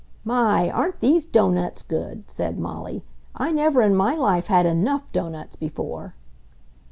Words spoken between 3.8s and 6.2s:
in my life had ENOUGH doughnuts before!"